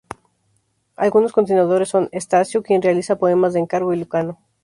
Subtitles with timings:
[0.95, 4.39] Algunos continuadores son: Estacio, quien realiza poemas de encargo y Lucano.